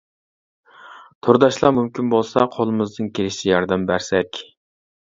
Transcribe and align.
تورداشلار 1.27 1.77
مۇمكىن 1.81 2.11
بولسا 2.15 2.49
قولىمىزدىن 2.57 3.15
كېلىشىچە 3.21 3.49
ياردەم 3.55 3.89
بەرسەك. 3.93 4.47